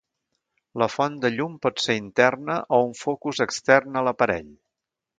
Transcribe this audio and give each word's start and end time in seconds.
La 0.81 0.87
font 0.93 1.19
de 1.25 1.31
llum 1.35 1.59
pot 1.67 1.85
ser 1.85 1.97
interna 2.05 2.57
o 2.79 2.83
un 2.89 2.99
focus 3.05 3.45
extern 3.49 4.01
a 4.03 4.07
l'aparell. 4.09 4.53